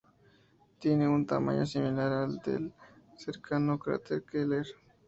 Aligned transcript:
Tiene 0.79 1.07
un 1.07 1.27
tamaño 1.27 1.63
similar 1.63 2.11
al 2.11 2.37
del 2.39 2.73
cercano 3.17 3.77
cráter 3.77 4.23
Keeler. 4.23 4.65